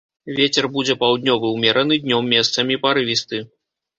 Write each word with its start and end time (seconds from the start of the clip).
Вецер 0.37 0.67
будзе 0.77 0.93
паўднёвы 1.01 1.51
ўмераны, 1.57 1.99
днём 2.05 2.33
месцамі 2.35 2.79
парывісты. 2.87 3.45